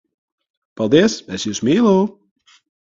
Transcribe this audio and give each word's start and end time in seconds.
Paldies! 0.81 1.19
Es 1.37 1.47
jūs 1.51 1.63
mīlu! 1.71 1.95